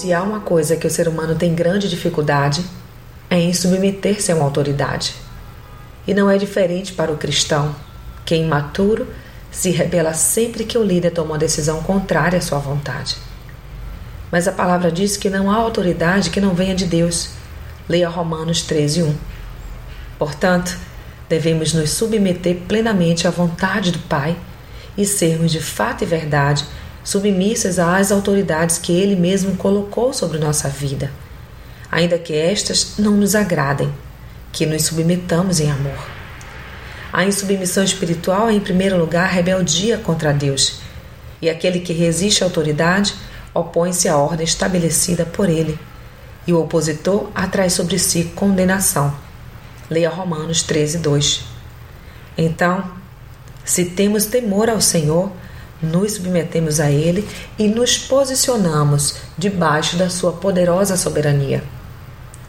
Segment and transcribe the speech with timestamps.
[0.00, 2.64] Se há uma coisa que o ser humano tem grande dificuldade,
[3.28, 5.14] é em submeter-se a uma autoridade.
[6.06, 7.76] E não é diferente para o cristão,
[8.24, 9.06] que imaturo
[9.50, 13.18] se rebela sempre que o líder toma uma decisão contrária à sua vontade.
[14.32, 17.32] Mas a palavra diz que não há autoridade que não venha de Deus.
[17.86, 19.14] Leia Romanos 13, 1.
[20.18, 20.78] Portanto,
[21.28, 24.34] devemos nos submeter plenamente à vontade do Pai
[24.96, 26.64] e sermos de fato e verdade
[27.02, 31.10] submissas às autoridades que Ele mesmo colocou sobre nossa vida,
[31.90, 33.92] ainda que estas não nos agradem,
[34.52, 35.98] que nos submetamos em amor.
[37.12, 40.80] A insubmissão espiritual é, em primeiro lugar, rebeldia contra Deus,
[41.42, 43.14] e aquele que resiste à autoridade
[43.52, 45.78] opõe-se à ordem estabelecida por ele,
[46.46, 49.14] e o opositor atrai sobre si condenação.
[49.88, 51.44] Leia Romanos 13, 2.
[52.38, 52.84] Então,
[53.64, 55.32] se temos temor ao Senhor,
[55.82, 57.26] nos submetemos a Ele
[57.58, 61.62] e nos posicionamos debaixo da Sua poderosa soberania.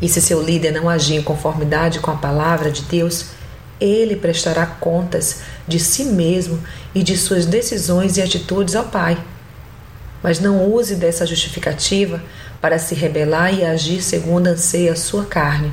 [0.00, 3.26] E se seu líder não agir em conformidade com a palavra de Deus,
[3.80, 6.62] ele prestará contas de si mesmo
[6.94, 9.18] e de suas decisões e atitudes ao Pai.
[10.22, 12.22] Mas não use dessa justificativa
[12.60, 15.72] para se rebelar e agir segundo anseia a sua carne.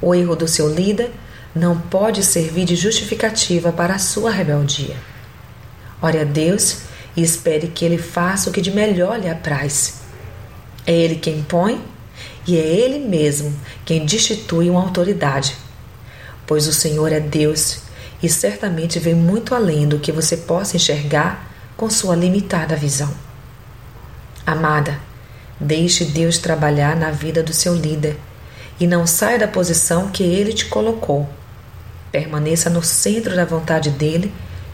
[0.00, 1.10] O erro do seu líder
[1.54, 4.96] não pode servir de justificativa para a sua rebeldia.
[6.04, 6.82] Ore a Deus
[7.16, 10.02] e espere que Ele faça o que de melhor lhe apraz.
[10.86, 11.82] É Ele quem põe
[12.46, 15.56] e é Ele mesmo quem destitui uma autoridade
[16.46, 17.78] pois o Senhor é Deus
[18.22, 23.12] e certamente vê muito além do que você possa enxergar com sua limitada visão.
[24.46, 24.98] Amada,
[25.58, 28.18] deixe Deus trabalhar na vida do seu líder
[28.78, 31.28] e não saia da posição que ele te colocou.
[32.12, 34.32] Permaneça no centro da vontade dele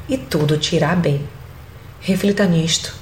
[0.08, 1.26] e tudo te irá bem.
[2.00, 2.94] Reflita nisto.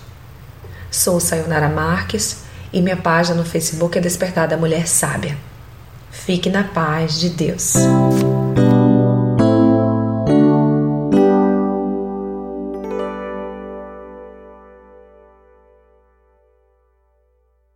[0.91, 2.39] Sou Sayonara Marques
[2.73, 5.37] e minha página no Facebook é Despertada Mulher Sábia.
[6.11, 7.75] Fique na paz de Deus.